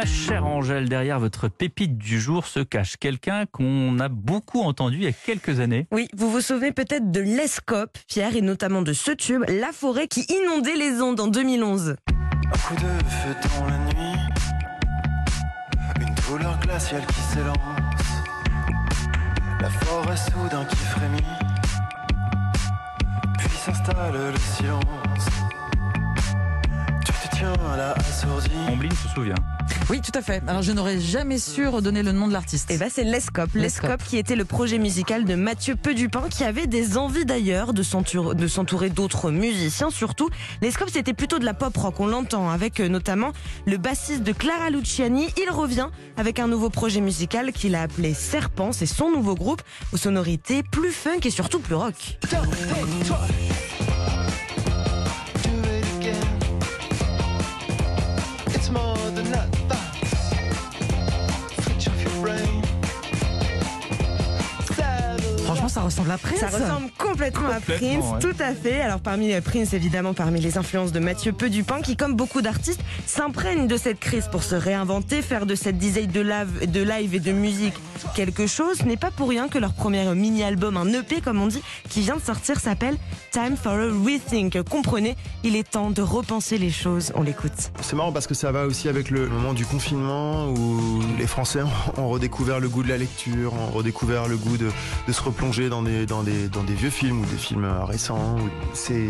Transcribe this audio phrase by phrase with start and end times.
[0.00, 4.96] Ma chère Angèle, derrière votre pépite du jour se cache quelqu'un qu'on a beaucoup entendu
[4.96, 5.86] il y a quelques années.
[5.92, 10.08] Oui, vous vous souvenez peut-être de l'Escope, Pierre, et notamment de ce tube, La forêt
[10.08, 11.96] qui inondait les ondes en 2011.
[12.08, 14.18] Un coup de feu dans la nuit,
[16.00, 17.58] une douleur glaciale qui s'élance,
[19.60, 21.18] la forêt soudain qui frémit,
[23.38, 25.39] puis s'installe le silence.
[28.68, 29.34] Ombline se souvient.
[29.88, 30.42] Oui, tout à fait.
[30.46, 32.70] Alors, je n'aurais jamais su redonner le nom de l'artiste.
[32.70, 33.50] Et ben c'est l'Escope.
[33.54, 37.82] L'Escope qui était le projet musical de Mathieu Pedupin qui avait des envies d'ailleurs de
[37.82, 40.28] s'entour- de s'entourer d'autres musiciens surtout.
[40.62, 43.32] L'Escope c'était plutôt de la pop rock, on l'entend avec euh, notamment
[43.66, 45.28] le bassiste de Clara Luciani.
[45.42, 49.62] Il revient avec un nouveau projet musical qu'il a appelé Serpent, c'est son nouveau groupe
[49.92, 52.18] aux sonorités plus funk et surtout plus rock.
[65.70, 66.38] Ça ressemble à Prince.
[66.38, 68.18] Ça ressemble complètement, à Prince, ouais.
[68.20, 68.80] tout à fait.
[68.80, 72.80] Alors parmi euh, Prince, évidemment, parmi les influences de Mathieu Pedupin, qui, comme beaucoup d'artistes,
[73.06, 77.14] s'imprègne de cette crise pour se réinventer, faire de cette dizaine de live, de live
[77.14, 77.74] et de musique
[78.14, 78.78] quelque chose.
[78.78, 82.00] Ce n'est pas pour rien que leur premier mini-album, un EP comme on dit, qui
[82.00, 82.96] vient de sortir, s'appelle
[83.30, 84.62] Time for a Rethink.
[84.62, 87.12] Comprenez, il est temps de repenser les choses.
[87.14, 87.70] On l'écoute.
[87.80, 91.60] C'est marrant parce que ça va aussi avec le moment du confinement où les Français
[91.96, 94.70] ont redécouvert le goût de la lecture, ont redécouvert le goût de,
[95.06, 98.36] de se replonger dans des, dans, des, dans des vieux films ou des films récents.
[98.72, 99.08] C'est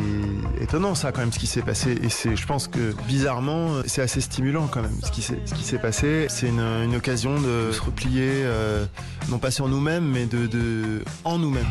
[0.60, 4.02] étonnant ça quand même ce qui s'est passé et c'est, je pense que bizarrement c'est
[4.02, 6.26] assez stimulant quand même ce qui s'est, ce qui s'est passé.
[6.28, 8.84] C'est une, une occasion de se replier euh,
[9.28, 11.66] non pas sur nous-mêmes mais de, de en nous-mêmes.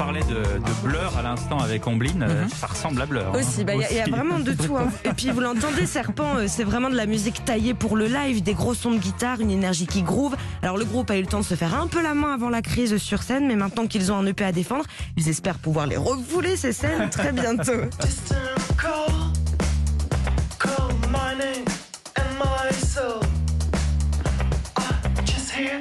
[0.00, 2.22] On parlait de, de Blur à l'instant avec Ombline.
[2.26, 3.22] euh, Ça ressemble à Blur.
[3.34, 3.38] hein.
[3.38, 4.74] Aussi, bah, il y a- il y, a vraiment de tout.
[4.78, 4.88] hein.
[5.04, 8.42] Et puis vous l'entendez, Serpent, euh, c'est vraiment de la musique taillée pour le live,
[8.42, 10.36] des gros sons de guitare, une énergie qui groove.
[10.62, 12.48] Alors le groupe a eu le temps de se faire un peu la main avant
[12.48, 14.84] la crise sur scène, mais maintenant qu'ils ont un EP à défendre,
[15.18, 17.72] ils espèrent pouvoir les refouler ces scènes très bientôt.
[18.00, 18.34] Distant
[18.78, 19.12] call,
[20.58, 21.64] call my name
[22.16, 23.20] and my soul.
[24.78, 24.82] I
[25.26, 25.78] just hear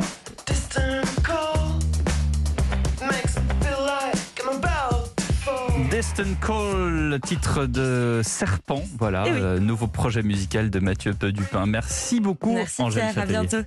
[6.00, 8.82] Destin Call, titre de Serpent.
[8.98, 9.38] Voilà, Eh oui.
[9.42, 11.66] euh, nouveau projet musical de Mathieu Pedupin.
[11.66, 13.58] Merci beaucoup, Merci Angèle Pierre, à bientôt.